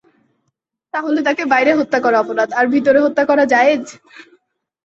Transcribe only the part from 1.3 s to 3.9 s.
বাইরে হত্যা করা অপরাধ, আর ভিতরে হত্যা করা জায়েজ?